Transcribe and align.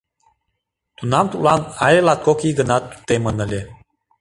Тунам 0.97 1.25
тудлан 1.31 1.61
але 1.85 1.99
латкок 2.07 2.39
ий 2.47 2.53
гына 2.59 2.77
темын 3.07 3.37
ыле. 3.45 3.61